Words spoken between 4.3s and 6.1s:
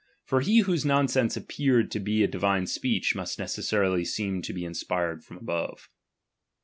to be inspired from above.